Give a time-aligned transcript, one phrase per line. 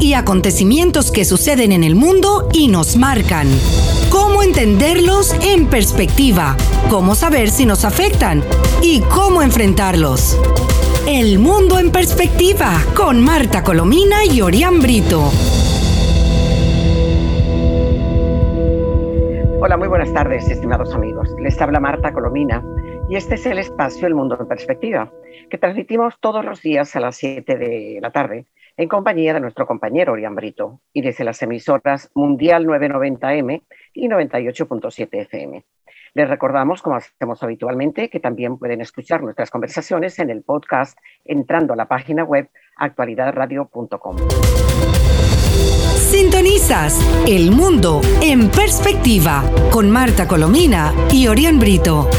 [0.00, 3.46] y acontecimientos que suceden en el mundo y nos marcan.
[4.10, 6.56] Cómo entenderlos en perspectiva,
[6.90, 8.42] cómo saber si nos afectan
[8.82, 10.36] y cómo enfrentarlos.
[11.06, 15.30] El mundo en perspectiva con Marta Colomina y Orián Brito.
[19.60, 21.28] Hola, muy buenas tardes, estimados amigos.
[21.40, 22.64] Les habla Marta Colomina
[23.08, 25.12] y este es el espacio El Mundo en Perspectiva,
[25.48, 29.66] que transmitimos todos los días a las 7 de la tarde en compañía de nuestro
[29.66, 33.62] compañero Orián Brito y desde las emisoras Mundial 990M
[33.94, 35.64] y 98.7 FM.
[36.14, 41.72] Les recordamos, como hacemos habitualmente, que también pueden escuchar nuestras conversaciones en el podcast entrando
[41.72, 44.16] a la página web actualidadradio.com.
[45.96, 52.10] Sintonizas El Mundo en Perspectiva con Marta Colomina y Orián Brito.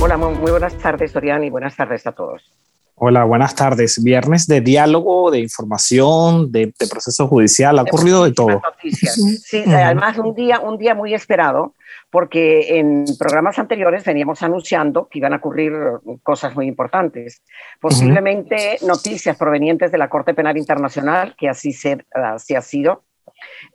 [0.00, 2.67] Hola, muy buenas tardes, Orián, y buenas tardes a todos.
[3.00, 4.02] Hola, buenas tardes.
[4.02, 8.60] Viernes de diálogo, de información, de, proceso judicial, ha ocurrido de todo.
[8.82, 11.74] Sí, además un día, un día muy esperado,
[12.10, 15.72] porque en programas anteriores veníamos anunciando que iban a ocurrir
[16.24, 17.42] cosas muy importantes.
[17.80, 23.04] Posiblemente noticias provenientes de la Corte Penal Internacional, que así, se, así ha sido.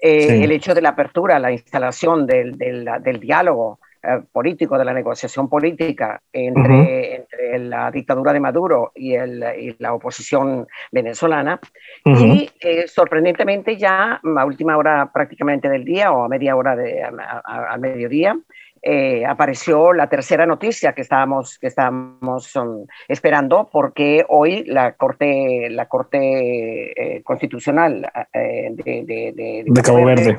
[0.02, 3.93] Eh, el hecho de la apertura, la instalación del, del, del diálogo eh,
[4.32, 7.26] político, de la negociación política entre,
[7.60, 11.60] la dictadura de Maduro y, el, la oposición venezolana.
[12.06, 17.02] Y eh, sorprendentemente ya a última hora prácticamente del día o a media hora de,
[17.04, 18.38] al mediodía,
[18.86, 25.70] eh, apareció la tercera noticia que estábamos, que estábamos um, esperando, porque hoy la Corte,
[25.70, 30.38] la corte eh, Constitucional eh, de, Cabo Verde,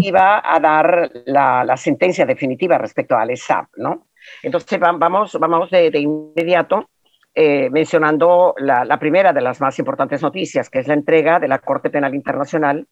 [0.00, 4.08] iba a dar la, la, sentencia definitiva respecto al ESAP, ¿no?
[4.42, 6.90] Entonces vamos, vamos de, inmediato
[7.70, 11.60] mencionando la, la, primera de las más importantes noticias, que es la entrega de la
[11.60, 12.86] Corte Penal Internacional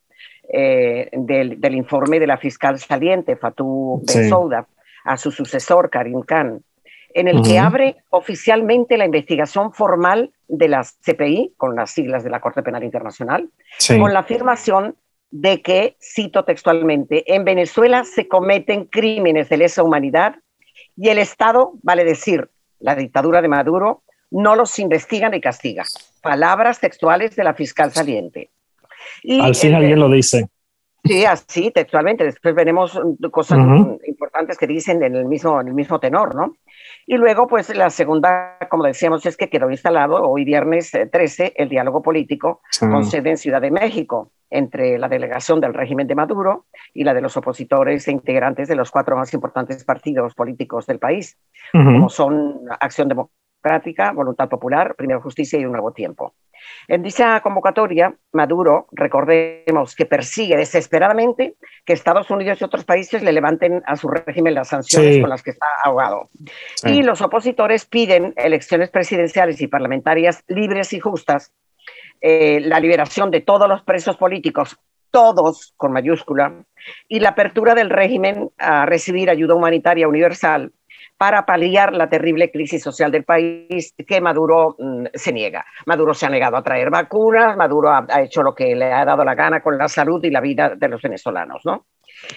[0.51, 4.67] del, del, informe de la fiscal saliente, Fatou Bensouda,
[5.07, 6.63] a su sucesor, Karim Khan,
[7.15, 12.31] en el que abre oficialmente la investigación formal de la CPI, con las siglas de
[12.31, 13.49] la Corte Penal Internacional,
[13.99, 14.97] con la afirmación
[15.31, 20.37] de que, cito textualmente, en Venezuela se cometen crímenes de lesa humanidad
[20.97, 22.51] y el Estado, vale decir,
[22.81, 25.85] la dictadura de Maduro, no los investiga ni castiga.
[26.21, 28.51] Palabras textuales de la fiscal saliente.
[29.23, 30.49] Y Al fin alguien lo dice.
[31.05, 32.25] Sí, así, textualmente.
[32.25, 32.99] Después veremos
[33.31, 33.59] cosas
[34.37, 36.57] importantes que dicen en el, mismo, en el mismo tenor, ¿no?
[37.07, 41.53] Y luego, pues la segunda, como decíamos, es que quedó instalado hoy viernes 13 eh,
[41.57, 46.15] el diálogo político con sede en Ciudad de México entre la delegación del régimen de
[46.15, 50.87] Maduro y la de los opositores e integrantes de los cuatro más importantes partidos políticos
[50.87, 51.39] del país,
[51.73, 53.46] como son Acción Democrática,
[54.15, 56.35] Voluntad Popular, Primera Justicia y Un Nuevo Tiempo.
[56.89, 61.55] En dicha convocatoria, Maduro, recordemos que persigue desesperadamente
[61.85, 65.43] que Estados Unidos y otros países le levanten a su régimen las sanciones con las
[65.43, 66.31] que está ahogado.
[66.85, 71.53] Y los opositores piden elecciones presidenciales y parlamentarias libres y justas,
[72.21, 74.79] eh, la liberación de todos los presos políticos,
[75.11, 76.65] todos con mayúscula,
[77.09, 80.73] y la apertura del régimen a recibir ayuda humanitaria universal
[81.17, 85.65] para paliar la terrible crisis social del país que Maduro mm, se niega.
[85.87, 89.25] Maduro se ha negado a traer vacunas, Maduro ha, hecho lo que le ha dado
[89.25, 91.63] la gana con la salud y la vida de los venezolanos.
[91.65, 91.87] ¿no?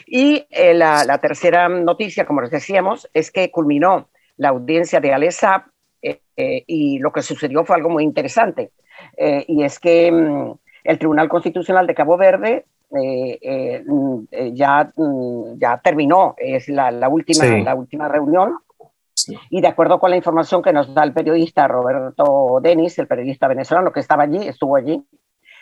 [0.05, 5.65] Y eh, la, tercera noticia, como les decíamos, es que culminó la audiencia de Alesa
[6.01, 8.71] eh, eh, y lo que sucedió fue algo muy interesante.
[9.17, 10.53] y es que mm,
[10.85, 14.89] el Tribunal Constitucional de Cabo Verde mm, ya,
[15.57, 18.57] ya terminó, es la, la última, la última reunión
[19.49, 23.47] y de acuerdo con la información que nos da el periodista Roberto Denis, el periodista
[23.47, 25.03] venezolano que estaba allí, estuvo allí,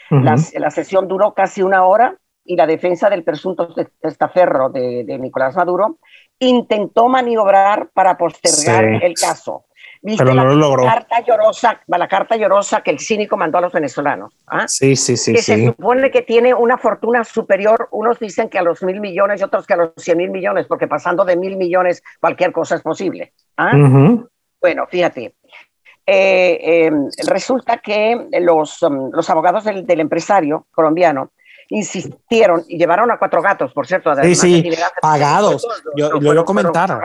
[0.10, 0.38] la,
[0.72, 5.98] sesión duró casi una hora y la defensa del presunto testaferro de, de Nicolás Maduro
[6.40, 9.67] intentó maniobrar para postergar el caso.
[10.16, 10.84] Pero no la, lo logró.
[10.86, 14.34] Carta llorosa, la carta llorosa que el cínico mandó a los venezolanos.
[14.48, 14.68] ¿ah?
[14.68, 15.34] Sí, sí, sí.
[15.34, 19.42] Que se supone que tiene una fortuna superior, unos dicen que a los mil millones
[19.42, 22.76] y otros que a los cien mil millones, porque pasando de mil millones cualquier cosa
[22.76, 23.34] es posible.
[23.58, 23.72] ¿ah?
[24.62, 25.36] Bueno, fíjate.
[26.10, 26.92] Eh, eh,
[27.28, 31.32] resulta que los, um, los abogados del, del empresario colombiano
[31.70, 34.14] insistieron y llevaron a cuatro gatos, por cierto.
[34.24, 34.72] Sí, sí,
[35.02, 35.68] pagados.
[35.96, 37.00] Yo lo iba a comentar.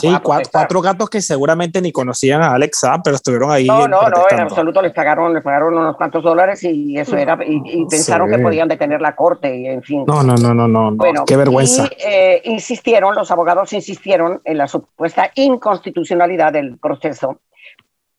[0.00, 3.66] sí, cuatro, gatos que seguramente ni conocían a Alexa, pero estuvieron ahí.
[3.66, 7.38] No, no, no, en absoluto les pagaron, les pagaron unos cuantos dólares y eso era,
[7.44, 10.04] y, pensaron que podían detener la corte y en fin.
[10.06, 11.88] No, no, no, no, no, bueno, qué vergüenza.
[11.98, 17.40] Eh, insistieron, los abogados insistieron en la supuesta inconstitucionalidad del proceso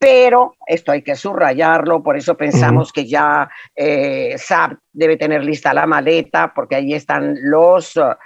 [0.02, 5.72] pero esto hay que subrayarlo, por eso pensamos que ya eh, SAP debe tener lista
[5.72, 8.16] la maleta, porque ahí están los, uh,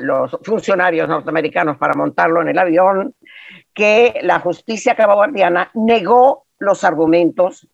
[0.00, 3.14] los funcionarios norteamericanos para montarlo en el avión,
[3.72, 7.66] que la justicia cabaguardiana negó los argumentos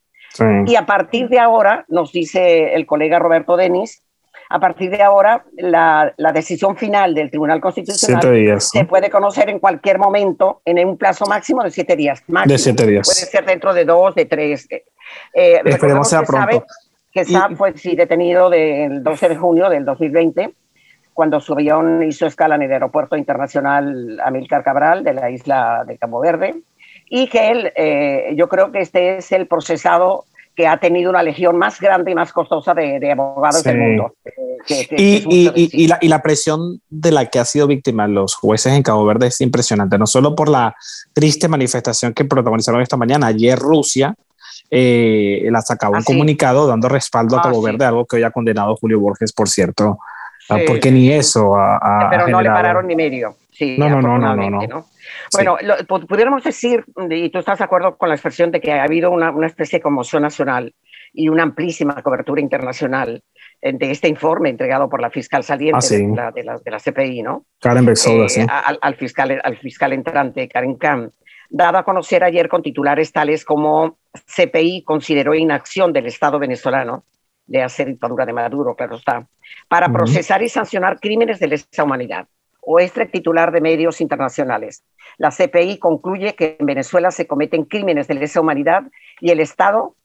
[0.67, 4.04] y a partir de ahora, nos dice el colega Roberto Denis,
[4.49, 9.59] a partir de ahora, la, la decisión final del Tribunal Constitucional se puede conocer en
[9.59, 12.23] cualquier momento en un plazo máximo de siete días.
[12.27, 13.07] de siete días.
[13.07, 14.67] Puede ser dentro de dos, de tres.
[14.71, 14.85] Eh,
[15.35, 16.65] eh Esperemos sea pronto.
[17.13, 20.55] que Saab fue sí, detenido del 12 de junio del 2020
[21.15, 25.97] cuando su avión hizo escala en el aeropuerto internacional Amílcar Cabral de la isla de
[25.97, 26.57] Cabo Verde
[27.09, 31.23] y que él, eh, yo creo que este es el procesado que ha tenido una
[31.23, 34.15] legión más grande y más costosa de, abogados del mundo.
[34.69, 39.05] y, la, y, la, presión de la que ha sido víctima los jueces en Cabo
[39.05, 40.75] Verde es impresionante, no solo por la
[41.13, 43.27] triste manifestación que protagonizaron esta mañana.
[43.27, 44.15] Ayer Rusia
[44.71, 48.23] eh, la sacaba un ah, comunicado dando respaldo a ah, Cabo Verde, algo que hoy
[48.23, 49.99] ha condenado Julio Borges, por cierto,
[50.51, 53.37] ah, porque ni eso ha, Pero no le pararon ni medio.
[53.55, 54.87] Sí, no, no, no, no, no,
[55.33, 55.57] Bueno,
[56.09, 59.31] pudiéramos decir, y tú estás de acuerdo con la expresión de que ha habido una,
[59.31, 60.75] una especie de conmoción nacional
[61.13, 63.23] y una amplísima cobertura internacional
[63.63, 66.81] eh, de este informe entregado por la fiscal saliente de, la, de, la, de, la,
[66.81, 67.47] CPI, ¿no?
[67.61, 68.45] Karen Besoda, sí.
[68.49, 71.13] Al, al, fiscal, al fiscal entrante, Karen Khan,
[71.49, 73.99] dado a conocer ayer con titulares tales como
[74.37, 77.05] CPI consideró inacción del Estado venezolano
[77.47, 79.29] de hacer dictadura de Maduro, claro está,
[79.69, 82.27] para procesar y sancionar crímenes de lesa humanidad
[82.67, 84.85] oestre titular de medios internacionales.
[85.19, 88.85] La CPI concluye que en Venezuela se cometen crímenes de lesa humanidad
[89.21, 89.97] y el Estado,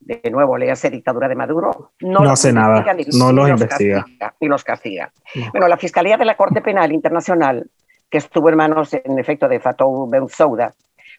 [0.00, 2.84] de nuevo le hace dictadura de Maduro, no, hace nada,
[3.18, 4.04] no los, investiga.
[4.38, 5.12] y los castiga.
[5.52, 7.70] Bueno, la Fiscalía de la Corte Penal Internacional,
[8.10, 10.74] que estuvo en manos, en efecto, de Fatou Bensouda,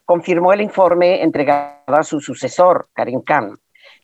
[0.06, 3.58] confirmó el informe entregado a su sucesor, Karim Khan,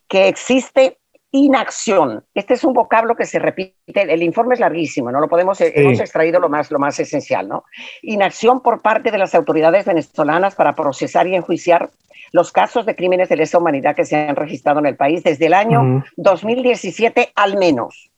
[0.08, 0.98] que existe
[1.32, 2.24] inacción.
[2.34, 5.72] Este es un vocablo que se repite, el informe es larguísimo, no lo podemos, eh,
[5.74, 7.64] hemos extraído lo más, lo más esencial, ¿no?
[8.02, 11.90] Inacción por parte de las autoridades venezolanas para procesar y enjuiciar
[12.32, 15.46] los casos de crímenes de lesa humanidad que se han registrado en el país desde
[15.46, 18.10] el año 2017 al menos.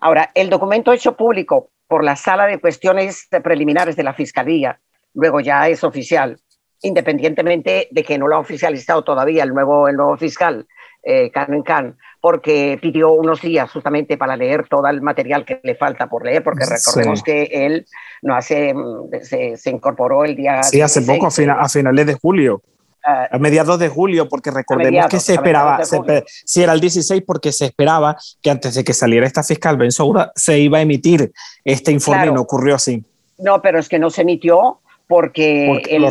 [0.00, 4.80] Ahora, el documento hecho público por la Sala de Cuestiones Preliminares de la Fiscalía,
[5.14, 6.38] luego ya es oficial,
[6.82, 10.66] independientemente de que no lo ha oficializado todavía el nuevo, el nuevo fiscal,
[11.02, 16.06] eh, Khan, porque pidió unos días justamente para leer todo el material que le falta
[16.06, 17.84] por leer, porque recordemos que él
[18.22, 20.62] no hace, mm, se, incorporó el día...
[20.62, 22.62] Sí, hace poco, a, finales de julio.
[23.04, 25.80] Ah, a mediados de julio, porque recordemos que se esperaba,
[26.22, 30.30] si era el 16, porque se esperaba que antes de que saliera esta fiscal Benzoura
[30.36, 31.32] se iba a emitir
[31.64, 33.04] este informe y no ocurrió así.
[33.38, 36.04] No, pero es que no se emitió porque, el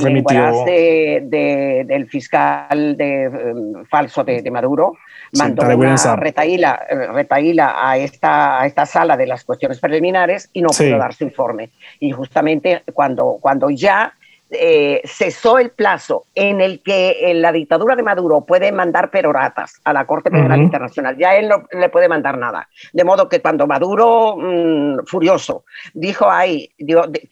[0.64, 4.98] de, del fiscal de, em, falso de, Maduro
[5.38, 10.98] mandó una retaíla, a, esta, a esta sala de las cuestiones preliminares y no pudo
[10.98, 11.70] dar su informe.
[12.00, 14.14] Y justamente cuando, cuando ya
[14.52, 19.94] eh, cesó el plazo en el que la dictadura de Maduro puede mandar peroratas a
[19.94, 21.18] la Corte Penal Internacional.
[21.18, 22.68] Ya él no le puede mandar nada.
[22.92, 25.64] De modo que cuando Maduro, mm, furioso,
[25.94, 26.70] dijo ahí,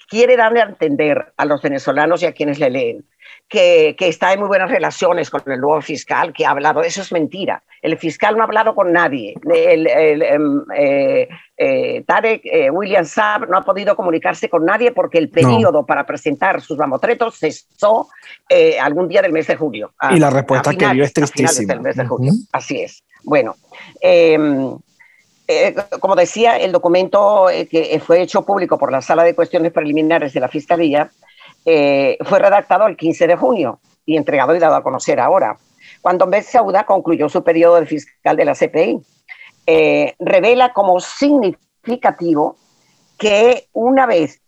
[0.10, 3.06] quiere darle a entender a los venezolanos y a quienes le leen
[3.50, 7.12] que, está en muy buenas relaciones con el nuevo fiscal, que ha hablado, eso es
[7.12, 7.64] mentira.
[7.82, 9.34] El fiscal no ha hablado con nadie.
[9.52, 11.28] El, em, eh,
[11.58, 16.06] eh, Tarek eh, William Saab no ha podido comunicarse con nadie porque el periodo para
[16.06, 18.10] presentar sus mamotretos cesó
[18.82, 19.94] algún día del mes de julio.
[20.12, 21.74] y la respuesta que dio es tristísima.
[21.74, 22.32] Del mes de julio.
[22.52, 23.04] Así es.
[23.24, 23.56] Bueno.
[24.00, 24.78] Em,
[26.00, 30.40] como decía, el documento que fue hecho público por la Sala de Cuestiones Preliminares de
[30.40, 31.10] la Fiscalía
[31.66, 35.58] eh, fue redactado el 15 de junio y entregado y dado a conocer ahora.
[36.02, 39.02] Cuando Ben Sauda concluyó su periodo de fiscal de la CPI,
[39.68, 42.58] eh, revela como significativo
[43.18, 44.42] que una vez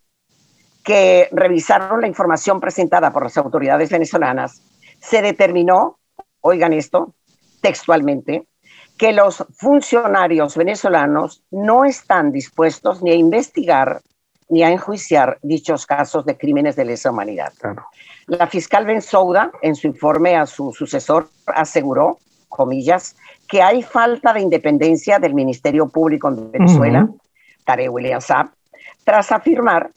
[0.84, 4.64] que revisaron la información presentada por las autoridades venezolanas,
[5.00, 6.00] se determinó,
[6.42, 7.14] oigan esto,
[7.62, 8.48] textualmente,
[8.98, 14.02] que los funcionarios venezolanos no están dispuestos ni a investigar
[14.52, 17.54] ni a enjuiciar dichos casos de crímenes de lesa humanidad.
[18.28, 23.16] La fiscal Ben Souda, en su informe a su sucesor, aseguró, comillas,
[23.48, 27.08] que hay falta de independencia del Ministerio Público en Venezuela,
[27.64, 28.50] Tare William Saab,
[29.06, 29.92] tras afirmar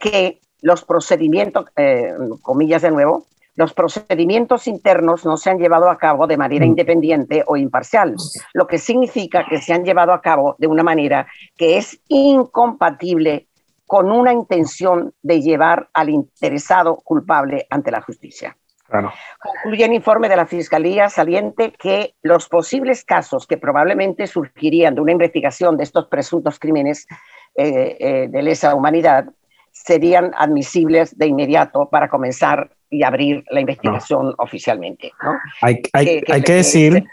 [0.00, 5.98] que los procedimientos, eh, comillas de nuevo, los procedimientos internos no se han llevado a
[5.98, 8.16] cabo de manera independiente o imparcial,
[8.54, 11.26] lo que significa que se han llevado a cabo de una manera
[11.58, 13.48] que es incompatible
[13.92, 18.56] con una intención de llevar al interesado culpable ante la justicia.
[18.88, 25.02] Concluye el informe de la Fiscalía saliente que los posibles casos que probablemente surgirían de
[25.02, 27.06] una investigación de estos presuntos crímenes
[27.54, 29.26] eh, eh, de lesa humanidad
[29.72, 35.12] serían admisibles de inmediato para comenzar y abrir la investigación oficialmente.
[35.60, 37.04] Hay, que, decir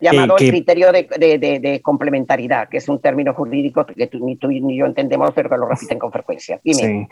[0.00, 4.86] llamado el criterio de, complementariedad, que es un término jurídico que ni tú ni yo
[4.86, 6.60] entendemos, pero que lo repiten con frecuencia.
[6.64, 7.06] Sí.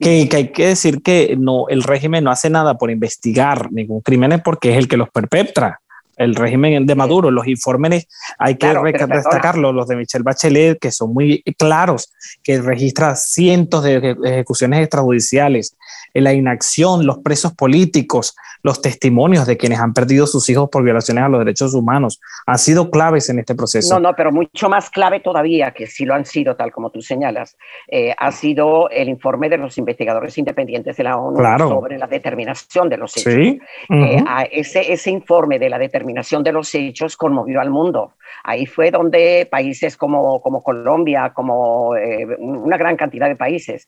[0.00, 4.40] Que, hay que decir que no, el régimen no hace nada por investigar ningún crimen
[4.44, 5.80] porque es el que los perpetra.
[6.16, 8.06] El régimen de Maduro, los informes,
[8.38, 8.68] hay que
[9.08, 15.76] destacarlo, los de Michelle Bachelet, que son muy claros, que registra cientos de ejecuciones extrajudiciales,
[16.14, 21.24] la inacción, los presos políticos, los testimonios de quienes han perdido sus hijos por violaciones
[21.24, 23.94] a los derechos humanos han sido claves en este proceso.
[23.94, 27.02] No, no, pero mucho más clave todavía, que sí lo han sido, tal como tú
[27.02, 27.56] señalas,
[27.88, 32.88] eh, ha sido el informe de los investigadores independientes de la ONU sobre la determinación
[32.88, 33.32] de los hechos.
[33.32, 33.60] ¿Sí?
[33.90, 38.14] Eh, ese, ese informe de la determinación de los hechos conmovió al mundo.
[38.44, 43.86] Ahí fue donde países como, como Colombia, como eh, una gran cantidad de países,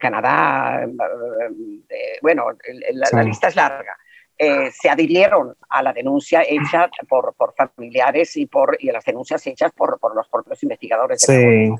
[0.00, 0.86] Canadá,
[2.22, 2.46] bueno,
[2.92, 3.96] la, la, lista es larga.
[4.40, 9.04] Eh, se adhirieron a la denuncia hecha por, por familiares y, por, y a las
[9.04, 11.20] denuncias hechas por, por los propios investigadores.
[11.22, 11.74] Sí,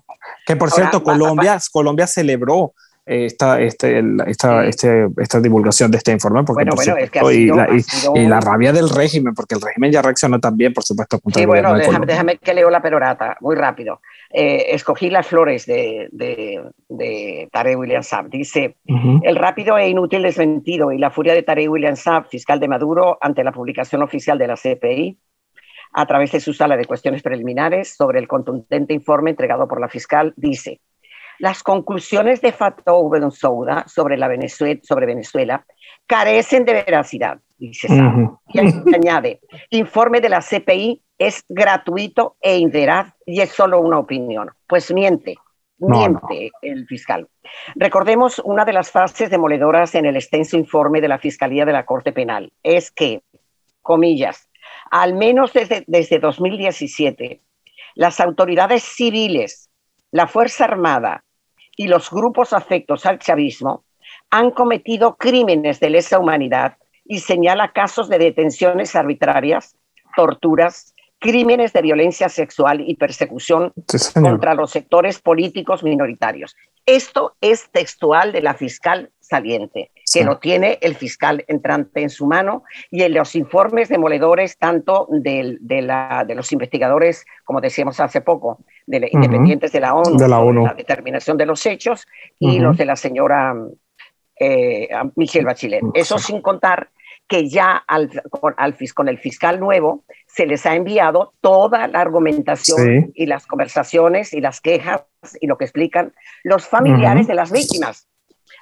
[0.45, 2.75] que por cierto, Colombia, Colombia celebró
[3.09, 6.45] esta, este, esta, este, esta divulgación de este informe.
[6.45, 7.69] Porque, bueno, bueno, es que y, la,
[8.15, 11.47] y, la, rabia del régimen, porque el régimen ya reaccionó también, por supuesto, contra sí,
[11.47, 14.01] bueno, déjame, déjame, que leo la perorata, muy rápido.
[14.31, 18.29] Eh, escogí las flores de, de, de Tarek William Saab.
[18.29, 18.77] Dice,
[19.23, 23.19] el rápido e inútil desmentido y la furia de Tarek William Saab, fiscal de Maduro,
[23.21, 25.19] ante la publicación oficial de la CPI,
[25.93, 29.89] a través de su sala de cuestiones preliminares sobre el contundente informe entregado por la
[29.89, 30.81] fiscal, dice,
[31.39, 35.65] las conclusiones de Fatou Bensouda sobre, la Venezuela, sobre Venezuela
[36.07, 37.89] carecen de veracidad, dice
[38.53, 39.41] Y añade,
[39.71, 44.51] informe de la CPI es gratuito e inveraz y es solo una opinión.
[44.67, 45.37] Pues miente,
[45.79, 47.29] miente el fiscal.
[47.75, 51.85] Recordemos una de las fases demoledoras en el extenso informe de la Fiscalía de la
[51.85, 53.23] Corte Penal, es que,
[53.83, 54.49] comillas,
[54.91, 57.41] al menos desde, desde 2017,
[57.95, 59.71] las autoridades civiles,
[60.11, 61.25] la Fuerza Armada
[61.79, 63.85] y los grupos afectos al chavismo
[64.31, 69.77] han cometido crímenes de lesa humanidad y señala casos de detenciones arbitrarias,
[70.17, 73.73] torturas, crímenes de violencia sexual y persecución
[74.13, 76.57] contra los sectores políticos minoritarios.
[76.89, 82.27] Esto es textual de la fiscal saliente, que lo tiene el fiscal entrante en su
[82.27, 88.23] mano y en los informes demoledores tanto de, la, de los investigadores, como decíamos hace
[88.23, 90.65] poco, de, independientes de la ONU, de la, ONU.
[90.65, 92.07] la determinación de los hechos,
[92.39, 93.55] y los de la señora
[94.41, 95.83] eh, Michelle Bachelet.
[95.93, 96.89] Eso sin contar
[97.29, 98.11] que ya al,
[98.95, 104.41] con el fiscal nuevo se les ha enviado toda la argumentación y las conversaciones y
[104.41, 105.05] las quejas
[105.41, 108.09] y lo que explican los familiares de las víctimas.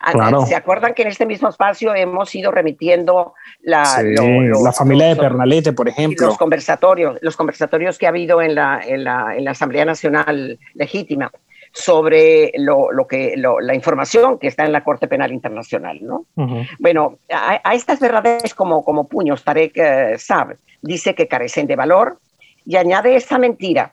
[0.01, 5.17] Ah, ¿Se acuerdan que en este mismo espacio hemos ido remitiendo la, la familia de
[5.17, 6.27] Pernalete, por ejemplo?
[6.27, 10.59] Los conversatorios, los conversatorios que ha habido en la, en la, en la Asamblea Nacional
[10.75, 11.31] Legítima
[11.77, 15.99] sobre lo, lo que, la información que está en la Corte Penal Internacional.
[16.01, 16.25] ¿no?
[16.79, 22.19] Bueno, a, estas verdades como, como puños, Tarek eh, Saab dice que carecen de valor
[22.65, 23.93] y añade esta mentira,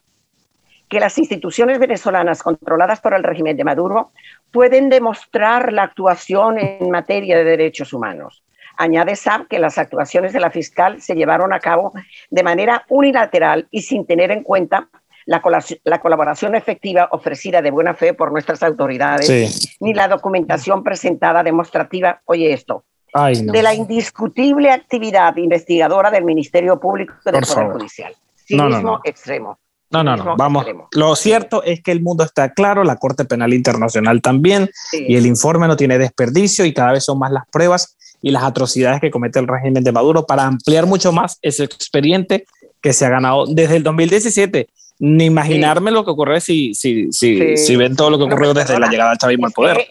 [0.87, 4.11] que las instituciones venezolanas controladas por el régimen de Maduro
[4.51, 8.43] pueden demostrar la actuación en materia de derechos humanos.
[8.77, 11.91] Añade Saab que las actuaciones de la fiscal se llevaron a cabo
[12.29, 14.87] de manera unilateral y sin tener en cuenta
[15.25, 22.21] la, colaboración efectiva ofrecida de buena fe por nuestras autoridades, ni la documentación presentada demostrativa,
[22.25, 28.13] oye esto, de la indiscutible actividad investigadora del Ministerio Público y del Poder Judicial.
[28.35, 29.59] Cinismo extremo.
[29.91, 30.65] No, no, no, vamos.
[30.91, 35.27] Lo cierto es que el mundo está claro, la Corte Penal Internacional también, y el
[35.27, 39.11] informe no tiene desperdicio y cada vez son más las pruebas y las atrocidades que
[39.11, 42.45] comete el régimen de Maduro para ampliar mucho más ese expediente
[42.81, 44.67] que se ha ganado desde el 2017
[44.99, 48.79] ni imaginarme lo que ocurre si, si, si, si, ven todo lo que ocurrió desde
[48.79, 49.87] la llegada del chavismo al poder.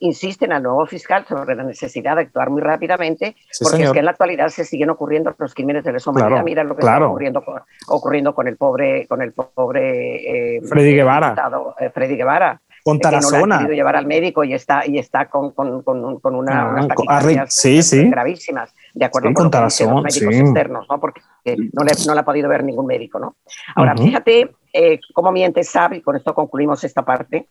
[0.00, 4.04] insisten al nuevo fiscal sobre la necesidad de actuar muy rápidamente, porque es que en
[4.04, 6.44] la actualidad se siguen ocurriendo los crímenes de lesa humanidad.
[6.44, 10.94] Mira lo que está ocurriendo con, ocurriendo con el pobre, con el pobre eh, Freddy
[10.94, 11.34] Guevara.
[11.80, 13.58] Eh, Freddy Guevara con Tarazona.
[13.58, 16.86] Que no llevar al médico y está, y está con, con, con, con una, ah,
[17.24, 18.08] unas sí, sí.
[18.08, 20.98] gravísimas, de acuerdo con, los médicos externos, ¿no?
[20.98, 23.18] porque no le, no le ha podido ver ningún médico.
[23.18, 23.36] ¿no?
[23.74, 27.46] Ahora, fíjate eh, cómo miente Saab, y con esto concluimos esta parte,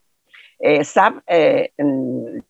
[0.58, 1.72] Eh, SAP, eh,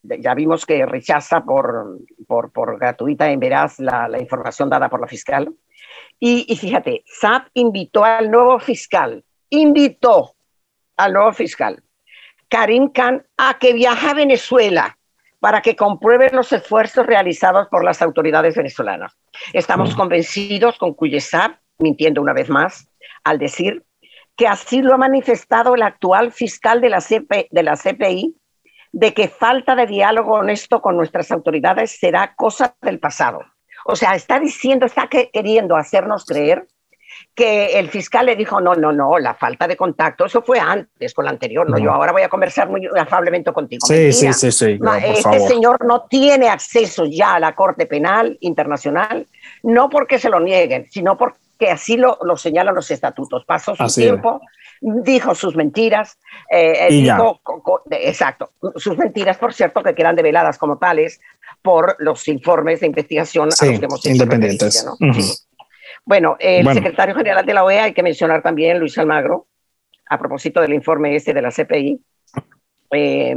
[0.01, 1.99] ya vimos que rechaza por,
[2.29, 5.53] por, por gratuita en veraz la, la, información dada por la fiscal.
[6.21, 10.37] Y, y, fíjate, SAP invitó al nuevo fiscal, invitó
[10.97, 11.83] al nuevo fiscal,
[12.49, 14.96] Karim Khan, a que viaje a Venezuela
[15.47, 19.17] para que compruebe los esfuerzos realizados por las autoridades venezolanas.
[19.53, 19.97] Estamos mm.
[19.97, 22.89] convencidos, concluye SAP, mintiendo una vez más,
[23.23, 23.85] al decir
[24.35, 28.35] que así lo ha manifestado el actual fiscal de la, CP, de la CPI,
[28.91, 33.39] de que falta de diálogo honesto con nuestras autoridades será cosa del pasado.
[33.85, 36.67] O sea, está diciendo, está queriendo hacernos creer
[37.35, 41.13] que el fiscal le dijo, no, no, no, la falta de contacto, eso fue antes
[41.15, 43.87] con la anterior, no, yo ahora voy a conversar muy afablemente contigo.
[43.87, 44.79] Sí, sí, sí, sí.
[45.05, 49.27] este señor no tiene acceso ya a la Corte Penal Internacional,
[49.63, 53.45] no porque se lo nieguen, sino porque que así lo, lo señalan los estatutos.
[53.45, 54.41] Pasó su tiempo,
[54.81, 56.19] dijo sus mentiras,
[56.51, 57.41] eh, dijo,
[57.91, 61.21] exacto, sus mentiras, por cierto, que quedan develadas como tales
[61.63, 64.87] por los informes de investigación a los que hemos independientes.
[66.05, 69.47] Bueno, el secretario general de la OEA, hay que mencionar también Luis Almagro,
[70.09, 72.01] a propósito del informe este de la CPI,
[72.93, 73.37] eh,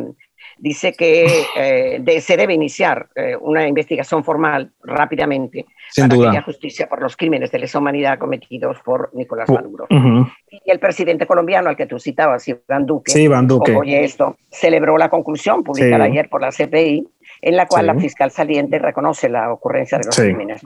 [0.57, 6.31] dice que eh, se debe iniciar eh, una investigación formal rápidamente Sin para duda.
[6.31, 9.87] que haya justicia por los crímenes de lesa humanidad cometidos por Nicolás Maduro.
[9.89, 13.75] Y el presidente colombiano al que tú citabas, Iván Duque, sí, Iván Duque.
[13.75, 16.11] oye esto, celebró la conclusión publicada sí.
[16.11, 17.07] ayer por la CPI,
[17.41, 17.87] en la cual sí.
[17.87, 20.61] la fiscal saliente reconoce la ocurrencia de los crímenes.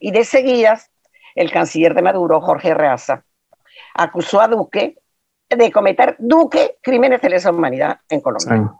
[0.00, 0.90] Y de seguidas,
[1.34, 3.24] el canciller de Maduro, Jorge Reaza,
[3.94, 4.96] acusó a Duque
[5.48, 8.72] de cometer Duque crímenes de lesa humanidad en Colombia.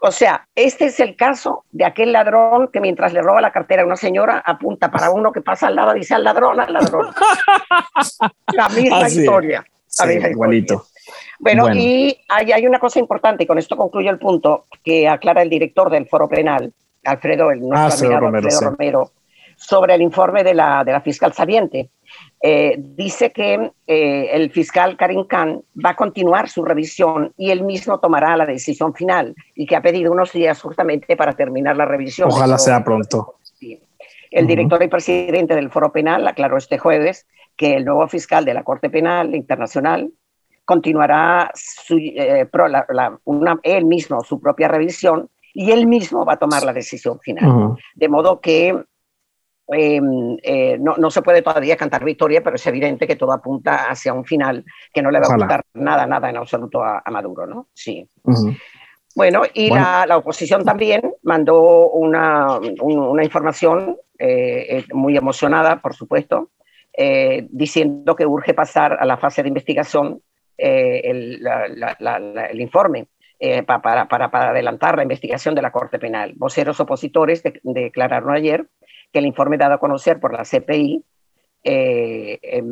[0.00, 3.82] O sea, este es el caso de aquel ladrón que mientras le roba la cartera
[3.82, 6.72] a una señora apunta para uno que pasa al lado y dice al ladrón, al
[6.72, 7.08] ladrón.
[8.52, 9.64] la misma historia.
[9.98, 10.74] La sí, misma igualito.
[10.74, 10.92] Historia.
[11.38, 15.08] Bueno, bueno, y hay, hay, una cosa importante, y con esto concluyo el punto, que
[15.08, 16.72] aclara el director del Foro Penal,
[17.04, 18.70] Alfredo, el nuestro ah, Alfredo, Romero, Alfredo.
[18.70, 19.10] Romero,
[19.56, 21.90] sobre el informe de la, de la fiscal saliente.
[22.42, 27.64] Eh, dice que eh, el fiscal Karim Khan va a continuar su revisión y él
[27.64, 31.86] mismo tomará la decisión final y que ha pedido unos días justamente para terminar la
[31.86, 32.28] revisión.
[32.30, 33.36] Ojalá sea pronto.
[33.42, 33.80] Sí.
[34.30, 34.48] El uh -huh.
[34.48, 38.64] director y presidente del Foro Penal aclaró este jueves que el nuevo fiscal de la
[38.64, 40.10] Corte Penal Internacional
[40.66, 46.26] continuará su, eh, pro, la, la, una, él mismo su propia revisión y él mismo
[46.26, 47.48] va a tomar la decisión final.
[47.48, 47.78] Uh -huh.
[47.94, 48.74] De modo que
[49.72, 50.00] eh,
[50.42, 54.12] eh, no, no, se puede todavía cantar victoria, pero es evidente que todo apunta hacia
[54.12, 57.46] un final que no le va a gustar nada, nada en absoluto a, a Maduro,
[57.46, 57.68] ¿no?
[57.74, 58.08] Sí.
[58.22, 58.58] Uh -huh.
[59.16, 59.84] Bueno, y bueno.
[59.84, 66.50] La, la, oposición también mandó una, un, una información eh, muy emocionada, por supuesto,
[66.96, 70.22] eh, diciendo que urge pasar a la fase de investigación
[70.56, 73.08] eh, el, la, el, informe.
[73.38, 76.32] Eh, para, para, para, adelantar la investigación de la Corte Penal.
[76.36, 78.66] Voceros opositores de, declararon ayer
[79.12, 81.04] que el informe dado a conocer por la CPI
[81.68, 82.62] eh, eh,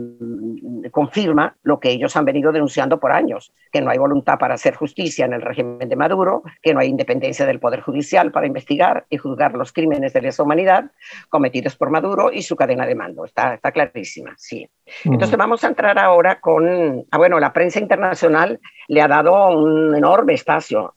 [0.92, 4.76] confirma lo que ellos han venido denunciando por años, que no hay voluntad para hacer
[4.76, 9.04] justicia en el régimen de Maduro, que no hay independencia del Poder Judicial para investigar
[9.10, 10.92] y juzgar los crímenes de lesa humanidad
[11.28, 13.24] cometidos por Maduro y su cadena de mando.
[13.24, 14.64] Está, está clarísima, sí.
[14.86, 15.14] Uh -huh.
[15.14, 19.96] Entonces vamos a entrar ahora con, ah, bueno, la prensa internacional le ha dado un
[19.96, 20.94] enorme espacio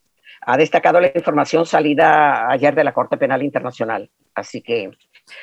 [0.49, 4.09] ha destacado la información salida ayer de la Corte Penal Internacional.
[4.33, 4.91] Así que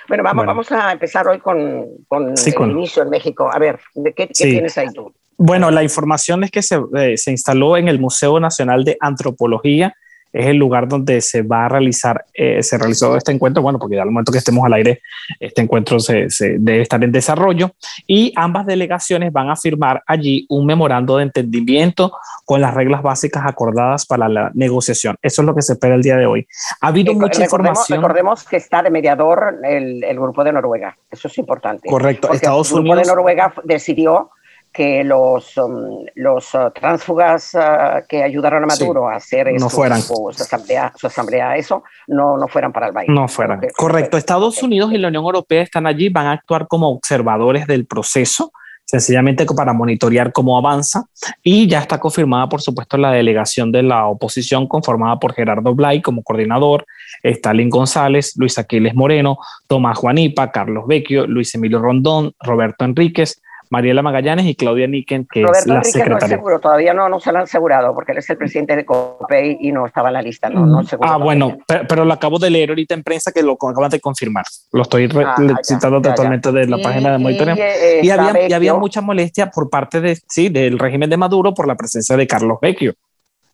[0.08, 0.50] bueno, vamos, bueno.
[0.52, 2.70] vamos a empezar hoy con, con sí, el con...
[2.70, 3.50] inicio en México.
[3.52, 3.80] A ver,
[4.16, 4.50] ¿qué, qué sí.
[4.50, 5.12] tienes ahí tú?
[5.36, 9.94] Bueno, la información es que se, eh, se instaló en el Museo Nacional de Antropología
[10.34, 14.00] es el lugar donde se va a realizar, eh, se realizó este encuentro, bueno, porque
[14.00, 15.00] al momento que estemos al aire,
[15.38, 17.70] este encuentro se, se, debe estar en desarrollo
[18.08, 22.12] y ambas delegaciones van a firmar allí un memorando de entendimiento
[22.44, 25.16] con las reglas básicas acordadas para la negociación.
[25.22, 26.48] Eso es lo que se espera el día de hoy.
[26.80, 28.00] Ha habido eh, mucha recordemos, información.
[28.00, 31.88] Recordemos que está de mediador el, el grupo de Noruega, eso es importante.
[31.88, 33.06] Correcto, Estados el grupo Unidos.
[33.06, 34.30] de Noruega decidió
[34.74, 39.54] que los, um, los uh, tránsfugas uh, que ayudaron a Maduro sí, a hacer no
[39.54, 40.02] esto, fueran.
[40.02, 43.08] Su, su, asamblea, su asamblea, eso, no, no fueran para el país.
[43.08, 43.60] No fueran.
[43.76, 44.16] Correcto.
[44.16, 48.52] Estados Unidos y la Unión Europea están allí, van a actuar como observadores del proceso
[48.84, 51.04] sencillamente para monitorear cómo avanza
[51.42, 56.02] y ya está confirmada por supuesto la delegación de la oposición conformada por Gerardo Blay
[56.02, 56.84] como coordinador,
[57.22, 63.40] Stalin González, Luis Aquiles Moreno, Tomás Juanipa, Carlos Vecchio, Luis Emilio Rondón, Roberto Enríquez,
[63.74, 66.18] Mariela Magallanes y Claudia Niken, que Roberto es la Enrique secretaria.
[66.20, 68.76] No es seguro, todavía no, no se lo han asegurado porque él es el presidente
[68.76, 70.48] de COPEI y no estaba en la lista.
[70.48, 73.42] No, no seguro ah, bueno, pero, pero, lo acabo de leer ahorita en prensa que
[73.42, 74.44] lo acaban de confirmar.
[74.72, 75.34] Lo estoy ah,
[75.64, 76.60] citando ya, totalmente ya, ya.
[76.60, 77.56] de la y, página de monitoreo.
[77.56, 81.16] Y, eh, y, había, y, había, mucha molestia por parte de, sí, del régimen de
[81.16, 82.94] Maduro por la presencia de Carlos Vecchio.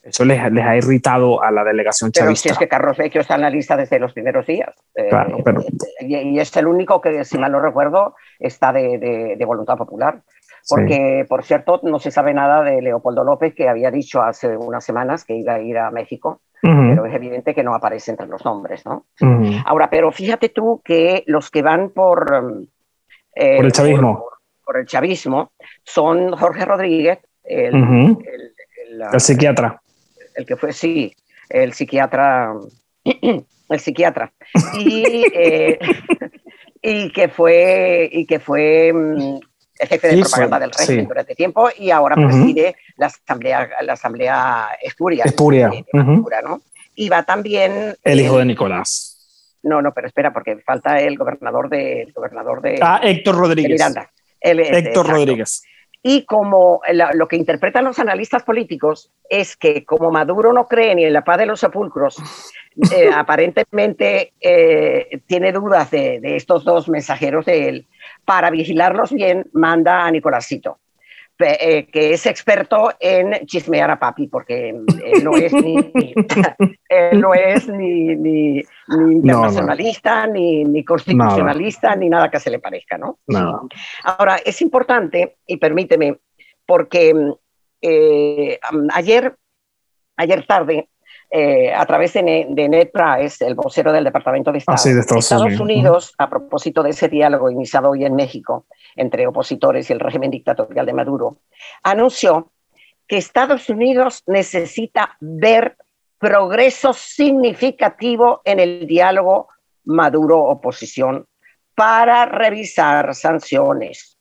[0.02, 2.24] Eso les, les, ha irritado a la delegación chavista.
[2.24, 4.74] Pero si es que Carlos Vecchio está en la lista desde los primeros días.
[4.94, 5.10] Eh,
[6.00, 10.22] y, es el único que, si mal no recuerdo, está de, de, voluntad popular.
[10.68, 14.84] Porque, por cierto, no se sabe nada de Leopoldo López, que había dicho hace unas
[14.84, 18.44] semanas que iba a ir a México, pero es evidente que no aparece entre los
[18.44, 19.06] nombres, ¿no?
[19.66, 22.58] Ahora, pero fíjate tú que los que van por...
[23.34, 24.24] Eh, por el chavismo.
[24.64, 28.16] Por, el chavismo son Jorge Rodríguez, el,
[29.12, 29.80] el psiquiatra
[30.34, 31.14] el que fue, sí,
[31.48, 32.54] el psiquiatra,
[33.04, 34.32] el psiquiatra,
[34.78, 35.78] y, eh,
[36.82, 39.38] y que fue, y que fue mm,
[39.80, 44.68] el jefe de propaganda del régimen durante tiempo y ahora preside la asamblea, la asamblea
[44.82, 45.24] Espuria.
[45.24, 45.70] Espuria.
[45.92, 46.60] ¿no?
[46.94, 49.16] Y va también el hijo de Nicolás.
[49.62, 52.78] No, no, pero espera, porque falta el gobernador de, el gobernador de.
[52.80, 53.72] Ah, Héctor Rodríguez.
[53.72, 54.10] Miranda.
[54.40, 55.62] Héctor Rodríguez.
[56.02, 56.80] Y como
[57.14, 61.24] lo que interpretan los analistas políticos es que como Maduro no cree ni en la
[61.24, 62.16] paz de los sepulcros,
[62.92, 67.86] eh, aparentemente eh, tiene dudas de, de, estos dos mensajeros de él,
[68.24, 70.78] para vigilarlos bien manda a Nicolásito.
[71.42, 75.76] Eh, que es experto en chismear a papi, porque él no es ni,
[76.88, 82.98] él no es ni, ni, internacionalista, Ni, ni, constitucionalista, ni nada que se le parezca,
[82.98, 83.20] ¿no?
[84.04, 86.18] Ahora, es importante, y permíteme,
[86.66, 87.14] porque
[87.80, 88.60] eh,
[88.92, 89.34] ayer,
[90.16, 90.89] ayer tarde
[91.32, 95.60] eh, a través de, Ned Price, el vocero del Departamento de Estado ah, de Estados,
[95.60, 98.66] Unidos, a propósito de ese diálogo iniciado hoy en México
[98.96, 101.38] entre opositores y el régimen dictatorial de Maduro,
[101.84, 102.50] anunció
[103.06, 105.76] que Estados Unidos necesita ver
[106.18, 109.48] progreso significativo en el diálogo
[109.84, 111.26] Maduro-oposición
[111.76, 114.18] para revisar sanciones.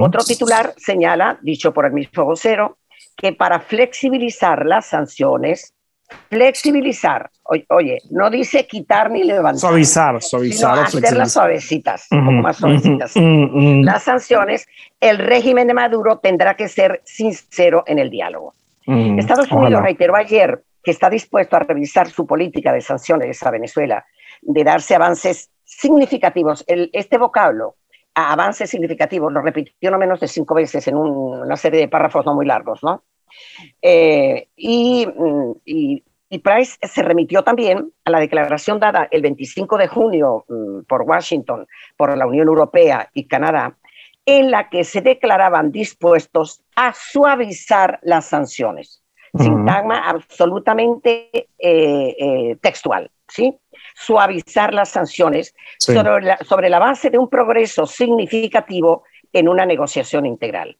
[0.00, 2.78] Otro titular señala, dicho por el mismo vocero,
[3.16, 5.74] que para flexibilizar las sanciones
[6.28, 7.30] flexibilizar.
[7.68, 9.60] Oye, no dice quitar ni levantar.
[9.60, 10.88] Suavizar, suavizar.
[10.88, 13.12] Sino hacerlas suavecitas, un poco más suavecitas.
[13.16, 14.66] Las sanciones,
[15.00, 18.54] el régimen de Maduro tendrá que ser sincero en el diálogo.
[18.86, 24.04] Estados Unidos reiteró ayer que está dispuesto a revisar su política de sanciones a Venezuela,
[24.40, 26.64] de darse avances significativos.
[26.66, 27.74] este vocablo,
[28.14, 32.34] avances significativos, lo repitió no menos de cinco veces en una serie de párrafos no
[32.34, 33.02] muy largos, ¿no?
[33.82, 36.02] Eh, mm, y,
[36.42, 41.66] Price se remitió también a la declaración dada el 25 de junio mm, por Washington,
[41.96, 43.76] por la Unión Europea y Canadá,
[44.26, 49.02] en la que se declaraban dispuestos a suavizar las sanciones.
[49.38, 53.54] Sintagma absolutamente eh, eh, textual, ¿sí?
[53.94, 60.26] Suavizar las sanciones sobre, la, sobre la base de un progreso significativo en una negociación
[60.26, 60.78] integral.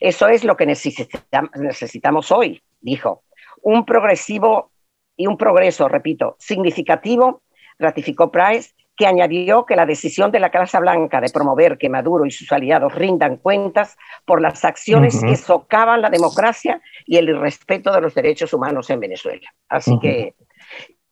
[0.00, 3.24] Eso es lo que necesitamos hoy, dijo.
[3.62, 4.70] Un progresivo
[5.16, 7.42] y un progreso, repito, significativo,
[7.78, 12.26] ratificó Price, que añadió que la decisión de la Casa Blanca de promover que Maduro
[12.26, 17.92] y sus aliados rindan cuentas por las acciones que socavan la democracia y el irrespeto
[17.92, 19.54] de los derechos humanos en Venezuela.
[19.68, 20.34] Así que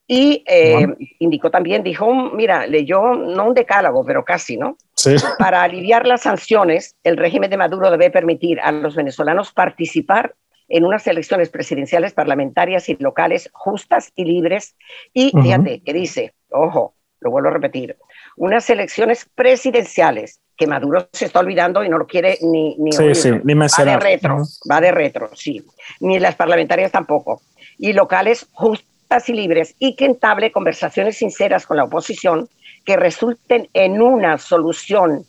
[0.08, 0.86] y eh,
[1.18, 4.76] indicó también, dijo, mira, leyó no un decálogo, pero casi, ¿no?
[4.94, 5.16] Sí.
[5.38, 10.34] Para aliviar las sanciones, el régimen de Maduro debe permitir a los venezolanos participar
[10.68, 14.76] en unas elecciones presidenciales, parlamentarias y locales justas y libres.
[15.12, 17.96] Y fíjate que dice, ojo, lo vuelvo a repetir,
[18.36, 23.14] unas elecciones presidenciales que Maduro se está olvidando y no lo quiere ni, ni, sí,
[23.14, 24.38] sí, ni Va de retro,
[24.70, 25.62] va de retro, sí.
[26.00, 27.42] Ni las parlamentarias tampoco.
[27.78, 28.95] Y locales justas
[29.26, 32.48] y libres y que entable conversaciones sinceras con la oposición
[32.84, 35.24] que resulten en una solución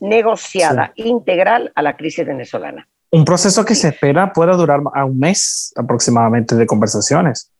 [0.00, 2.88] negociada integral a la crisis venezolana.
[3.10, 7.50] Un proceso que se espera pueda durar a un mes aproximadamente de conversaciones.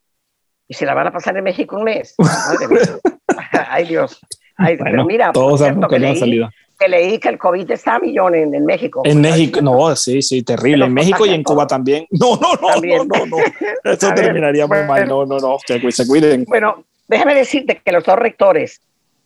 [0.68, 2.14] ¿Y se la van a pasar en México un mes?
[3.70, 4.20] Ay Dios.
[4.56, 6.42] pero mira, todos sabemos que, leí,
[6.78, 9.02] que leí que el COVID está a millón en, México.
[9.04, 10.86] En México, no, sí, sí, terrible.
[10.86, 12.06] En México y en Cuba también.
[12.18, 13.36] No, no, no, no, no, no.
[13.84, 15.08] Esto terminaría muy mal.
[15.08, 16.44] No, no, no, se cuiden.
[16.46, 18.80] Bueno, déjame decirte que los dos rectores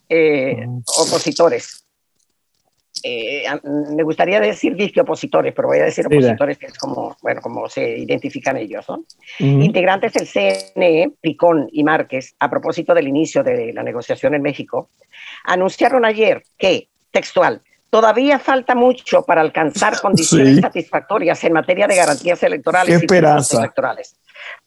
[0.09, 0.67] eh,
[0.99, 1.87] opositores,
[3.03, 3.45] eh,
[3.97, 7.69] me gustaría decir disque opositores, pero voy a decir opositores, que es como, bueno, como
[7.69, 9.05] se identifican ellos, ¿no?
[9.39, 14.91] Integrantes del CNE, Picón y Márquez, a propósito del inicio de la negociación en México,
[15.45, 17.63] anunciaron ayer que textual.
[17.91, 24.17] Todavía falta mucho para alcanzar condiciones satisfactorias en materia de garantías electorales y electorales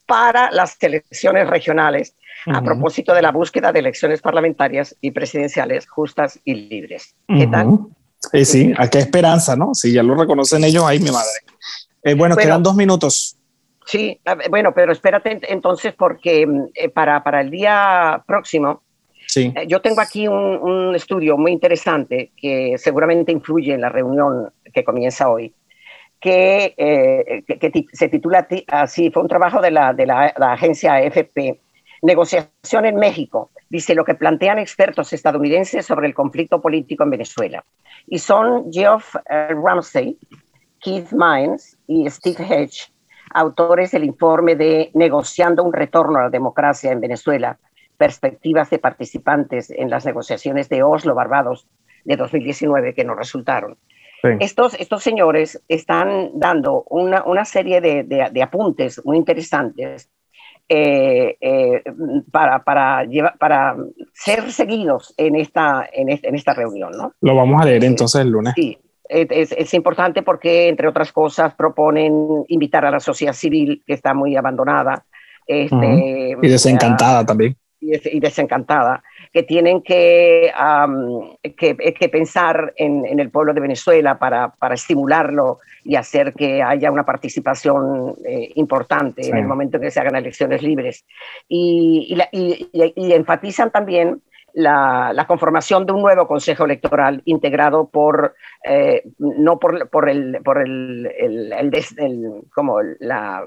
[0.05, 6.39] para las elecciones regionales, a propósito de la búsqueda de elecciones parlamentarias y presidenciales justas
[6.45, 7.15] y libres.
[7.27, 7.79] ¿Qué tal?
[8.31, 9.73] Eh, sí, ¿a qué esperanza, no?
[9.73, 11.31] Si ya lo reconocen ellos, ahí mi madre.
[12.03, 13.35] Eh, bueno, quedan dos minutos.
[13.85, 18.83] Sí, bueno, pero espérate entonces porque mm, eh, para, para el día próximo,
[19.27, 19.53] sí.
[19.55, 24.83] Eh, yo tengo aquí un, estudio muy interesante que seguramente influye en la reunión que
[24.83, 25.53] comienza hoy,
[26.19, 30.95] que, eh, que, se titula así, fue un trabajo de la, de la, la agencia
[30.95, 31.59] AFP,
[32.01, 37.65] Negociación en México, dice lo que plantean expertos estadounidenses sobre el conflicto político en Venezuela.
[38.07, 40.17] Y son Geoff Ramsey,
[40.79, 42.91] Keith Mines y Steve Hedge,
[43.33, 47.57] autores del informe de Negociando un retorno a la democracia en Venezuela,
[47.97, 51.67] perspectivas de participantes en las negociaciones de Oslo, Barbados,
[52.03, 53.77] de 2019 que no resultaron.
[54.39, 60.09] Estos, estos señores están dando una, una serie de, de, apuntes muy interesantes
[60.67, 61.83] eh, eh,
[62.31, 63.05] para, para,
[63.37, 63.75] para
[64.13, 66.91] ser seguidos en esta, en, en esta reunión.
[66.97, 67.13] ¿no?
[67.21, 68.53] Lo vamos a leer entonces el lunes.
[68.55, 68.75] Sí,
[69.07, 74.13] es, es, importante porque, entre otras cosas, proponen invitar a la sociedad civil, que está
[74.13, 75.05] muy abandonada.
[75.45, 77.55] Este, Y desencantada también.
[77.85, 80.51] Y, desencantada, que tienen que,
[81.57, 86.63] que, que, pensar en, en, el pueblo de Venezuela para, para, estimularlo y hacer que
[86.63, 91.05] haya una participación eh, importante en el momento en que se hagan elecciones libres.
[91.47, 94.21] Y, y, y enfatizan también
[94.55, 100.61] la, conformación de un nuevo Consejo Electoral integrado por, eh, no por, por, el, por
[100.61, 103.43] el, el, como la,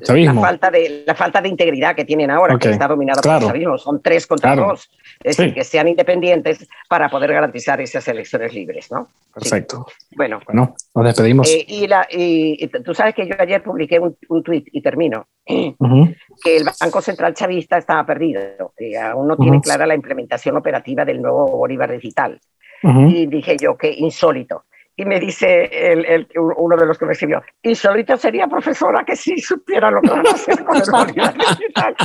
[0.00, 3.40] la falta, de, la falta de integridad que tienen ahora, que está dominada por el
[3.40, 3.78] chavismo.
[3.78, 4.90] Son tres contra dos.
[5.22, 9.08] Es decir, que sean independientes para poder garantizar esas elecciones libres, ¿no?
[9.32, 9.86] Perfecto.
[10.16, 11.48] Bueno, bueno, nos despedimos.
[11.50, 15.26] Eh, y, la, y, tú sabes que yo ayer publiqué un, un tuit y termino,
[15.46, 18.40] que el Banco Central Chavista estaba perdido,
[18.78, 22.40] y aún no tiene clara la implementación operativa del nuevo Bolívar Digital.
[22.82, 24.64] Y dije yo que insólito
[24.96, 29.38] y me dice el, uno de los que me escribió, insólito sería profesora que sí
[29.38, 31.96] supiera lo que van a hacer con el Bolívar digital.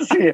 [0.08, 0.32] sí.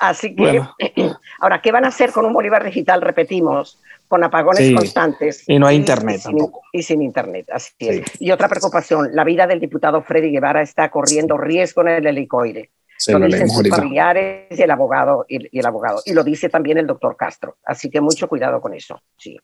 [0.00, 0.62] Así que,
[1.40, 3.00] ahora, ¿qué van a hacer con un Bolívar digital?
[3.00, 5.48] Repetimos, con apagones constantes.
[5.48, 6.60] Y no hay internet y, tampoco.
[6.72, 8.20] Y sin internet, así es.
[8.20, 12.70] Y otra preocupación, la vida del diputado Freddy Guevara está corriendo riesgo en el helicoide.
[12.98, 16.00] Sí, lo, dicen sus familiares y el abogado y, el abogado.
[16.04, 17.56] Y lo dice también el doctor Castro.
[17.64, 19.36] Así que mucho cuidado con eso sí,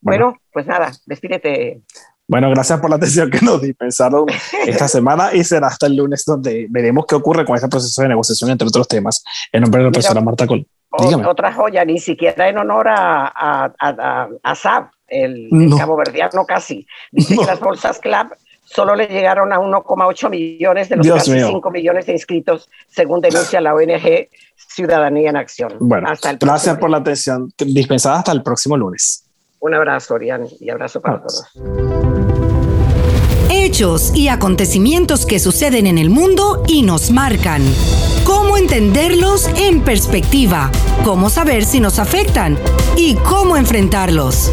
[0.00, 0.36] Bueno.
[0.52, 1.82] pues nada despídete.
[2.26, 4.26] Bueno gracias por la atención que nos dispensaron
[4.66, 8.08] esta semana y será hasta el lunes donde veremos qué ocurre con este proceso de
[8.08, 9.24] negociación entre otros temas.
[9.52, 13.72] En nombre de la profesora Marta Col otra joya ni siquiera en honor a a,
[13.78, 16.86] a, a, Saab el, cabo verdiano casi.
[17.10, 18.32] Dice que las bolsas CLAP
[18.72, 23.60] solo le llegaron a 1,8 millones de los casi 5 millones de inscritos, según denuncia
[23.60, 25.72] la ONG Ciudadanía en Acción.
[25.80, 29.24] Bueno, hasta gracias por la atención dispensada hasta el próximo lunes.
[29.58, 31.46] Un abrazo, Orián, y abrazo para todos.
[33.50, 37.62] Hechos y acontecimientos que suceden en el mundo y nos marcan.
[38.24, 40.70] Cómo entenderlos en perspectiva,
[41.04, 42.56] cómo saber si nos afectan
[42.96, 44.52] y cómo enfrentarlos.